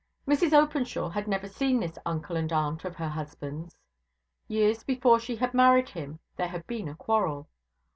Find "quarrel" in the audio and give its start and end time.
6.95-7.47